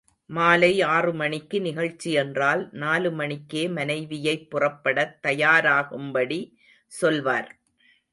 மாலை 0.29 0.81
ஆறு 0.81 1.13
மணிக்கு 1.13 1.61
நிகழ்ச்சி 1.61 2.11
என்றால் 2.11 2.69
நாலு 2.73 3.11
மணிக்கே 3.11 3.67
மனைவியைப் 3.67 4.47
புறப்படத் 4.49 5.13
தயாராகும்படி 5.23 6.39
சொல்வார். 6.91 7.49